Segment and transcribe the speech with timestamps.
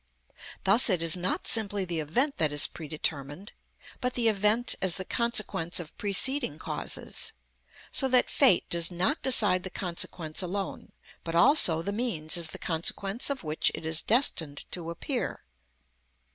[0.63, 3.51] Thus it is not simply the event that is predetermined,
[3.99, 7.33] but the event as the consequence of preceding causes;
[7.91, 10.91] so that fate does not decide the consequence alone,
[11.23, 15.43] but also the means as the consequence of which it is destined to appear.